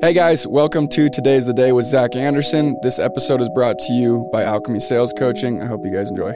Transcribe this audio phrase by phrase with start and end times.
[0.00, 2.76] Hey guys, welcome to Today's the Day with Zack Andersen.
[2.82, 5.60] This episode is brought to you by Alchemy Sales Coaching.
[5.60, 6.32] I hope you guys enjoy.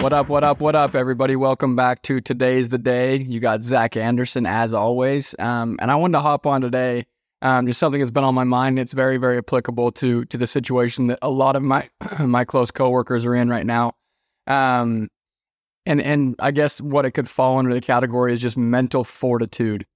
[0.00, 1.36] What up, what up, what up, everybody?
[1.36, 3.16] Welcome back to Today's the Day.
[3.16, 5.34] You got Zack Andersen as always.
[5.38, 7.06] Um, and I wanted to hop on today.
[7.40, 8.78] Um, just something that's been on my mind.
[8.78, 11.88] It's very, very applicable to to the situation that a lot of my
[12.20, 13.94] my close coworkers are in right now.
[14.46, 15.08] Um,
[15.86, 19.86] and and I guess what it could fall under the category is just mental fortitude.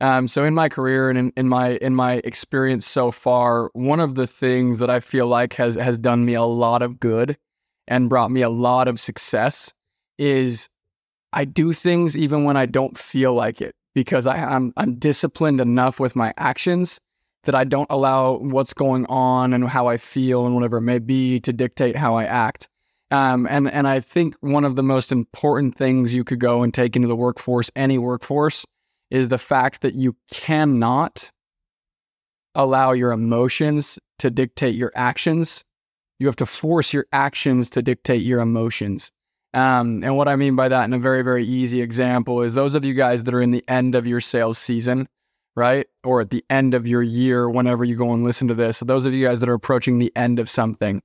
[0.00, 4.00] Um, so in my career and in, in my in my experience so far, one
[4.00, 7.36] of the things that I feel like has has done me a lot of good
[7.88, 9.72] and brought me a lot of success
[10.18, 10.68] is
[11.32, 15.60] I do things even when I don't feel like it because I, I'm I'm disciplined
[15.60, 17.00] enough with my actions
[17.44, 20.98] that I don't allow what's going on and how I feel and whatever it may
[20.98, 22.68] be to dictate how I act.
[23.10, 26.74] Um, and and I think one of the most important things you could go and
[26.74, 28.64] take into the workforce, any workforce,
[29.10, 31.30] is the fact that you cannot
[32.54, 35.62] allow your emotions to dictate your actions
[36.18, 39.10] you have to force your actions to dictate your emotions.
[39.54, 42.74] Um, and what I mean by that, in a very, very easy example, is those
[42.74, 45.08] of you guys that are in the end of your sales season,
[45.54, 45.86] right?
[46.04, 48.78] Or at the end of your year, whenever you go and listen to this.
[48.78, 51.02] So, those of you guys that are approaching the end of something,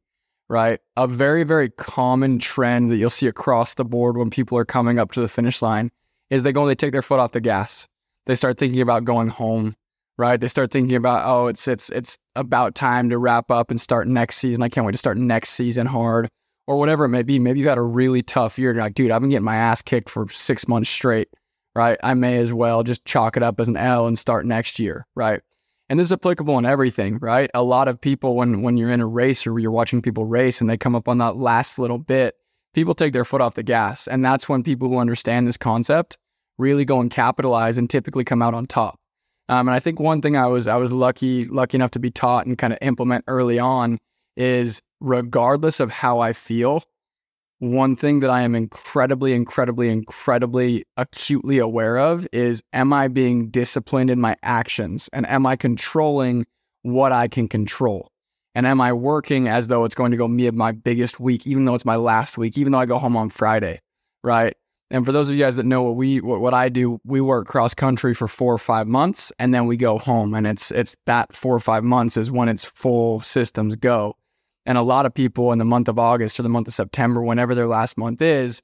[0.51, 0.79] right?
[0.97, 4.99] A very, very common trend that you'll see across the board when people are coming
[4.99, 5.89] up to the finish line
[6.29, 7.87] is they go and they take their foot off the gas.
[8.25, 9.75] They start thinking about going home
[10.21, 10.39] right?
[10.39, 14.07] They start thinking about, oh, it's it's it's about time to wrap up and start
[14.07, 14.61] next season.
[14.61, 16.29] I can't wait to start next season hard
[16.67, 17.39] or whatever it may be.
[17.39, 18.71] Maybe you've had a really tough year.
[18.71, 21.29] You're like, dude, I've been getting my ass kicked for six months straight,
[21.75, 21.97] right?
[22.03, 25.07] I may as well just chalk it up as an L and start next year,
[25.15, 25.41] right?
[25.91, 27.51] And this is applicable in everything, right?
[27.53, 30.61] A lot of people, when when you're in a race or you're watching people race
[30.61, 32.35] and they come up on that last little bit,
[32.73, 36.17] people take their foot off the gas, and that's when people who understand this concept
[36.57, 39.01] really go and capitalize and typically come out on top.
[39.49, 42.09] Um, and I think one thing I was I was lucky lucky enough to be
[42.09, 43.99] taught and kind of implement early on
[44.37, 46.85] is regardless of how I feel,
[47.61, 53.49] one thing that I am incredibly, incredibly, incredibly acutely aware of is am I being
[53.51, 56.47] disciplined in my actions and am I controlling
[56.81, 58.11] what I can control?
[58.55, 61.65] And am I working as though it's going to go me my biggest week, even
[61.65, 63.79] though it's my last week, even though I go home on Friday,
[64.23, 64.55] right?
[64.89, 67.21] And for those of you guys that know what we what, what I do, we
[67.21, 70.33] work cross country for four or five months, and then we go home.
[70.33, 74.17] And it's it's that four or five months is when it's full systems go.
[74.65, 77.21] And a lot of people in the month of August or the month of September,
[77.21, 78.61] whenever their last month is,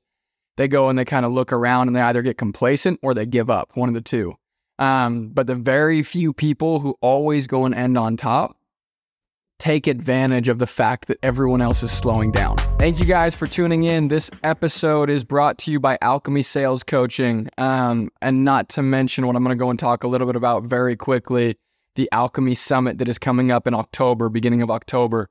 [0.58, 3.26] they go and they kind of look around and they either get complacent or they
[3.26, 4.36] give up, one of the two.
[4.80, 8.58] Um, but the very few people who always go and end on top
[9.60, 12.58] take advantage of the fact that everyone else is slowing down.
[12.78, 14.08] Thank you guys for tuning in.
[14.08, 17.50] This episode is brought to you by Alchemy Sales Coaching.
[17.58, 20.36] Um, and not to mention what I'm going to go and talk a little bit
[20.36, 21.58] about very quickly
[21.96, 25.28] the Alchemy Summit that is coming up in October, beginning of October.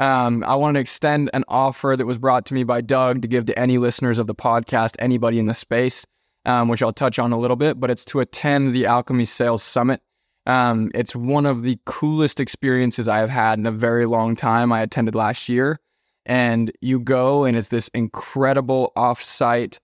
[0.00, 3.28] Um, I want to extend an offer that was brought to me by Doug to
[3.28, 6.06] give to any listeners of the podcast, anybody in the space,
[6.46, 9.62] um, which I'll touch on a little bit, but it's to attend the Alchemy Sales
[9.62, 10.00] Summit.
[10.46, 14.72] Um, it's one of the coolest experiences I have had in a very long time.
[14.72, 15.78] I attended last year,
[16.24, 19.78] and you go, and it's this incredible offsite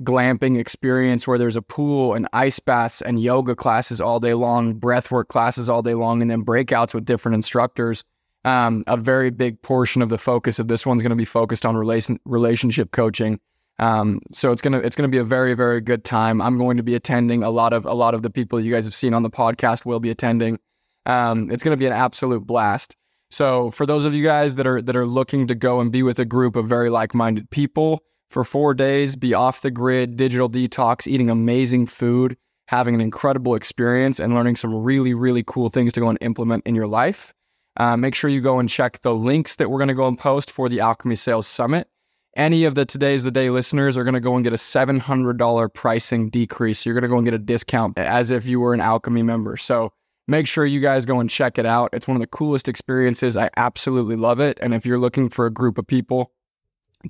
[0.00, 4.80] glamping experience where there's a pool and ice baths and yoga classes all day long,
[4.80, 8.02] breathwork classes all day long, and then breakouts with different instructors.
[8.48, 11.66] Um, a very big portion of the focus of this one's going to be focused
[11.66, 13.40] on relation, relationship coaching.
[13.78, 16.40] Um, so it's gonna it's gonna be a very very good time.
[16.40, 17.42] I'm going to be attending.
[17.42, 19.84] A lot of a lot of the people you guys have seen on the podcast
[19.84, 20.58] will be attending.
[21.04, 22.96] Um, it's gonna be an absolute blast.
[23.30, 26.02] So for those of you guys that are that are looking to go and be
[26.02, 30.16] with a group of very like minded people for four days, be off the grid,
[30.16, 32.38] digital detox, eating amazing food,
[32.68, 36.66] having an incredible experience, and learning some really really cool things to go and implement
[36.66, 37.34] in your life.
[37.78, 40.18] Uh, make sure you go and check the links that we're going to go and
[40.18, 41.88] post for the Alchemy Sales Summit
[42.38, 45.74] any of the today's the day listeners are going to go and get a $700
[45.74, 46.86] pricing decrease.
[46.86, 49.56] You're going to go and get a discount as if you were an Alchemy member.
[49.56, 49.92] So
[50.28, 51.90] make sure you guys go and check it out.
[51.92, 53.36] It's one of the coolest experiences.
[53.36, 54.56] I absolutely love it.
[54.62, 56.32] And if you're looking for a group of people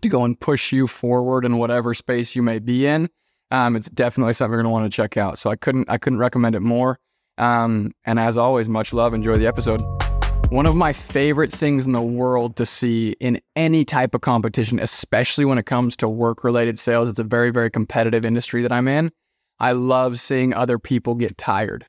[0.01, 3.11] to go and push you forward in whatever space you may be in,
[3.51, 5.39] um, it's definitely something you're going to want to check out.
[5.39, 6.99] So I couldn't I couldn't recommend it more.
[7.37, 9.15] Um, and as always, much love.
[9.15, 9.81] Enjoy the episode.
[10.51, 14.81] One of my favorite things in the world to see in any type of competition,
[14.81, 18.73] especially when it comes to work related sales, it's a very, very competitive industry that
[18.73, 19.13] I'm in.
[19.61, 21.85] I love seeing other people get tired.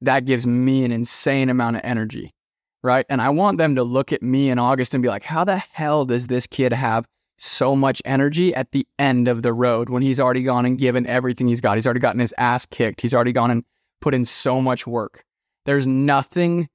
[0.00, 2.34] That gives me an insane amount of energy,
[2.82, 3.06] right?
[3.08, 5.58] And I want them to look at me in August and be like, how the
[5.58, 7.06] hell does this kid have
[7.38, 11.06] so much energy at the end of the road when he's already gone and given
[11.06, 11.76] everything he's got.
[11.76, 13.00] He's already gotten his ass kicked.
[13.00, 13.64] He's already gone and
[14.00, 15.24] put in so much work.
[15.64, 16.68] There's nothing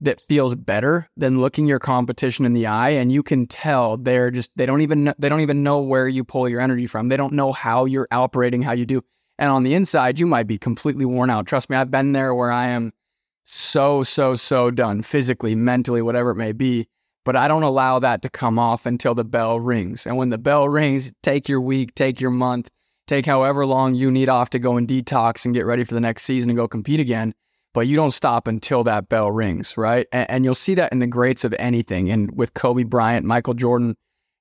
[0.00, 4.30] that feels better than looking your competition in the eye and you can tell they're
[4.30, 7.08] just they don't even they don't even know where you pull your energy from.
[7.08, 9.02] They don't know how you're operating, how you do.
[9.38, 11.46] And on the inside, you might be completely worn out.
[11.46, 12.92] Trust me, I've been there where I am
[13.44, 16.88] so so so done physically, mentally, whatever it may be
[17.24, 20.06] but I don't allow that to come off until the bell rings.
[20.06, 22.70] And when the bell rings, take your week, take your month,
[23.06, 26.00] take however long you need off to go and detox and get ready for the
[26.00, 27.34] next season and go compete again.
[27.74, 30.06] But you don't stop until that bell rings, right?
[30.12, 32.10] And, and you'll see that in the greats of anything.
[32.10, 33.96] And with Kobe Bryant, Michael Jordan,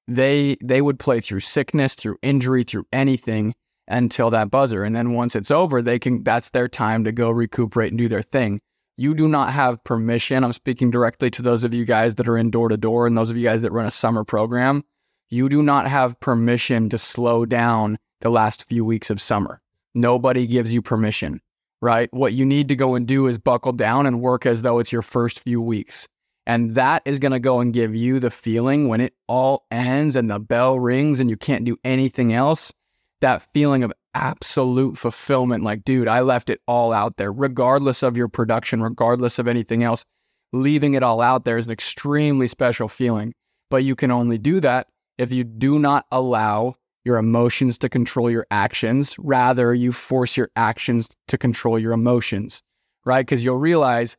[0.08, 3.54] they they would play through sickness, through injury, through anything
[3.88, 4.84] until that buzzer.
[4.84, 8.08] And then once it's over, they can that's their time to go recuperate and do
[8.08, 8.62] their thing
[8.98, 10.44] you do not have permission.
[10.44, 13.18] I'm speaking directly to those of you guys that are in door to door and
[13.18, 14.84] those of you guys that run a summer program.
[15.30, 19.62] You do not have permission to slow down the last few weeks of summer.
[19.96, 21.42] Nobody gives you permission,
[21.84, 22.08] right?
[22.14, 24.94] What you need to go and do is buckle down and work as though it's
[24.94, 26.08] your first few weeks.
[26.48, 30.16] And that is going to go and give you the feeling when it all ends
[30.16, 32.72] and the bell rings and you can't do anything else,
[33.20, 35.66] that feeling of absolute fulfillment.
[35.66, 39.84] Like, dude, I left it all out there, regardless of your production, regardless of anything
[39.84, 40.06] else.
[40.54, 43.34] Leaving it all out there is an extremely special feeling.
[43.70, 44.88] But you can only do that
[45.18, 49.16] if you do not allow your emotions to control your actions.
[49.20, 52.62] Rather, you force your actions to control your emotions,
[53.06, 53.26] right?
[53.26, 54.18] Because you'll realize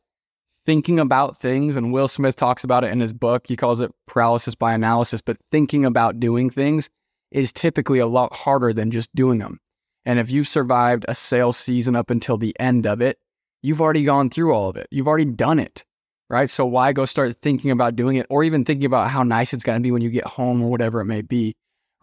[0.65, 3.91] thinking about things, and Will Smith talks about it in his book, he calls it
[4.07, 6.89] paralysis by analysis, but thinking about doing things
[7.31, 9.59] is typically a lot harder than just doing them.
[10.05, 13.17] And if you've survived a sales season up until the end of it,
[13.61, 14.87] you've already gone through all of it.
[14.91, 15.83] You've already done it,
[16.29, 16.49] right?
[16.49, 19.63] So why go start thinking about doing it or even thinking about how nice it's
[19.63, 21.55] going to be when you get home or whatever it may be,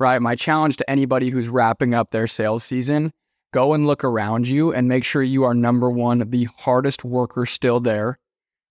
[0.02, 0.20] right?
[0.20, 3.12] My challenge to anybody who's wrapping up their sales season
[3.52, 7.46] go and look around you and make sure you are number one, the hardest worker
[7.46, 8.18] still there,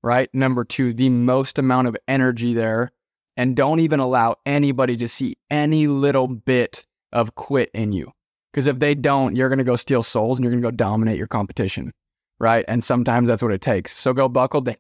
[0.04, 0.30] right?
[0.33, 2.92] Number two, the most amount of energy there.
[3.38, 8.12] And don't even allow anybody to see any little bit of quit in you.
[8.51, 10.75] Because if they don't, you're going to go steal souls and you're going to go
[10.75, 11.94] dominate your competition.
[12.39, 12.66] Right.
[12.68, 13.95] And sometimes that's what it takes.
[13.95, 14.75] So go buckle down.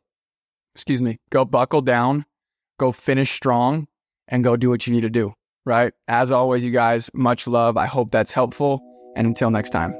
[0.75, 1.19] Excuse me.
[1.29, 2.25] Go buckle down,
[2.77, 3.87] go finish strong,
[4.27, 5.33] and go do what you need to do.
[5.65, 5.93] Right.
[6.07, 7.77] As always, you guys, much love.
[7.77, 8.81] I hope that's helpful.
[9.15, 9.95] And until next time.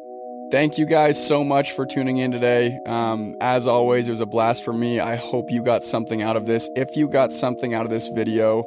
[0.52, 2.78] Thank you guys so much for tuning in today.
[2.86, 5.00] Um, as always, it was a blast for me.
[5.00, 6.70] I hope you got something out of this.
[6.76, 8.66] If you got something out of this video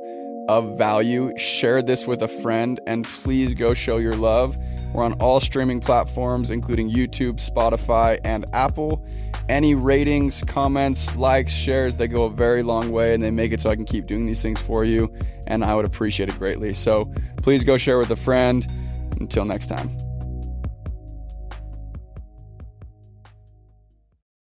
[0.49, 4.56] of value, share this with a friend and please go show your love.
[4.94, 9.05] We're on all streaming platforms, including YouTube, Spotify, and Apple.
[9.49, 13.61] Any ratings, comments, likes, shares, they go a very long way and they make it
[13.61, 15.12] so I can keep doing these things for you.
[15.46, 16.73] And I would appreciate it greatly.
[16.73, 18.67] So please go share with a friend.
[19.20, 19.96] Until next time.